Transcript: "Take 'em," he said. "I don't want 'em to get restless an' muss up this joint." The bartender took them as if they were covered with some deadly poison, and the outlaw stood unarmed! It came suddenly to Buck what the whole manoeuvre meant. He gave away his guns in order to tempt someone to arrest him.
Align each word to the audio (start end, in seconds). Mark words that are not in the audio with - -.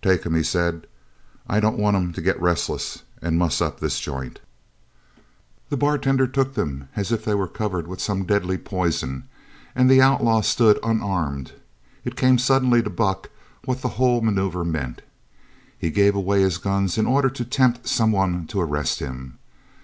"Take 0.00 0.24
'em," 0.24 0.36
he 0.36 0.44
said. 0.44 0.86
"I 1.48 1.58
don't 1.58 1.76
want 1.76 1.96
'em 1.96 2.12
to 2.12 2.22
get 2.22 2.40
restless 2.40 3.02
an' 3.20 3.36
muss 3.36 3.60
up 3.60 3.80
this 3.80 3.98
joint." 3.98 4.38
The 5.70 5.76
bartender 5.76 6.28
took 6.28 6.54
them 6.54 6.88
as 6.94 7.10
if 7.10 7.24
they 7.24 7.34
were 7.34 7.48
covered 7.48 7.88
with 7.88 8.00
some 8.00 8.26
deadly 8.26 8.58
poison, 8.58 9.24
and 9.74 9.90
the 9.90 10.00
outlaw 10.00 10.42
stood 10.42 10.78
unarmed! 10.84 11.50
It 12.04 12.14
came 12.14 12.38
suddenly 12.38 12.80
to 12.80 12.90
Buck 12.90 13.28
what 13.64 13.82
the 13.82 13.88
whole 13.98 14.20
manoeuvre 14.20 14.64
meant. 14.64 15.02
He 15.76 15.90
gave 15.90 16.14
away 16.14 16.42
his 16.42 16.58
guns 16.58 16.96
in 16.96 17.06
order 17.08 17.28
to 17.30 17.44
tempt 17.44 17.88
someone 17.88 18.46
to 18.46 18.60
arrest 18.60 19.00
him. 19.00 19.38